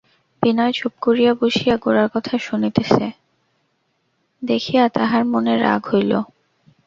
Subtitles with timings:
[0.43, 3.05] বিনয় চুপ করিয়া বসিয়া গোরার কথা শুনিতেছে
[4.41, 6.11] দেখিয়া তাহার মনে মনে রাগ হইল।